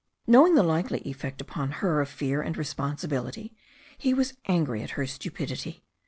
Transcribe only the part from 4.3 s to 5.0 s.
angry at